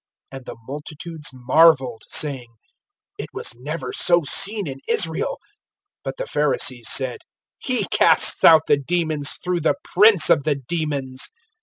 [0.31, 2.55] And the multitudes marveled, saying:
[3.19, 5.37] It was never so seen in Israel.
[6.07, 7.19] (34)But the Pharisees said:
[7.59, 11.29] He casts out the demons through the prince of the demons.